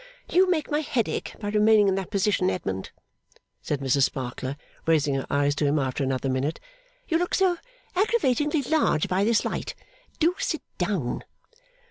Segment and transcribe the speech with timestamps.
[0.27, 2.89] 'You make my head ache by remaining in that position, Edmund,'
[3.61, 6.59] said Mrs Sparkler, raising her eyes to him after another minute;
[7.07, 7.57] 'you look so
[7.95, 9.75] aggravatingly large by this light.
[10.19, 11.23] Do sit down.